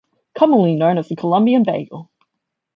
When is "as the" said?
0.97-1.15